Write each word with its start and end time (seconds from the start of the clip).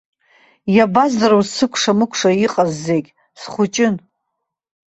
Иабаздыруаз 0.75 1.49
сыкәша-мыкәша 1.55 2.29
иҟаз 2.45 2.71
зегь, 2.85 3.09
схәыҷын. 3.39 3.95